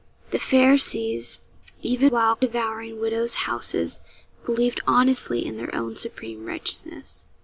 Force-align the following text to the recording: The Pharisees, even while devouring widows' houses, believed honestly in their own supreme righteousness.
The 0.31 0.39
Pharisees, 0.39 1.37
even 1.83 2.09
while 2.09 2.35
devouring 2.35 2.99
widows' 2.99 3.35
houses, 3.45 4.01
believed 4.43 4.81
honestly 4.87 5.45
in 5.45 5.57
their 5.57 5.75
own 5.75 5.95
supreme 5.95 6.43
righteousness. 6.43 7.27